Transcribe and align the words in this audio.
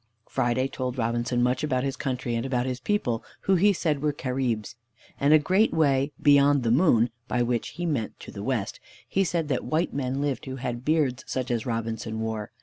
Friday 0.27 0.67
told 0.67 0.97
Robinson 0.97 1.43
much 1.43 1.63
about 1.63 1.83
his 1.83 1.95
country, 1.95 2.33
and 2.33 2.43
about 2.43 2.65
his 2.65 2.79
people, 2.79 3.23
who 3.41 3.53
he 3.53 3.71
said 3.71 4.01
were 4.01 4.11
Caribs. 4.11 4.75
And 5.19 5.31
a 5.31 5.37
great 5.37 5.71
way 5.75 6.11
"beyond 6.19 6.63
the 6.63 6.71
moon," 6.71 7.11
by 7.27 7.43
which 7.43 7.67
he 7.77 7.85
meant 7.85 8.19
to 8.21 8.31
the 8.31 8.41
west, 8.41 8.79
he 9.07 9.23
said 9.23 9.47
that 9.49 9.63
white 9.63 9.93
men 9.93 10.19
lived 10.19 10.45
who 10.45 10.55
had 10.55 10.83
beards 10.83 11.23
such 11.27 11.51
as 11.51 11.67
Robinson 11.67 12.19
wore. 12.19 12.49